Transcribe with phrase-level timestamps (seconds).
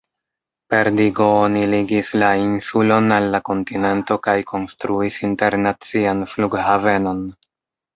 [0.73, 7.27] Per digo oni ligis la insulon al la kontinento kaj konstruis internacian flughavenon.